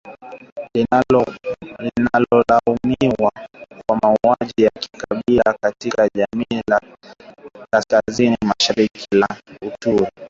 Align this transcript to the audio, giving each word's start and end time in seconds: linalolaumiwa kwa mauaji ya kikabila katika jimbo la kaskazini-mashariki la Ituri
linalolaumiwa 2.03 3.31
kwa 3.85 3.99
mauaji 4.03 4.63
ya 4.63 4.69
kikabila 4.79 5.53
katika 5.61 6.07
jimbo 6.15 6.45
la 6.71 6.79
kaskazini-mashariki 7.73 9.07
la 9.11 9.27
Ituri 9.61 10.11